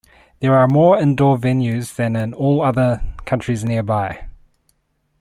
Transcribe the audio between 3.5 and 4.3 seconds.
combined.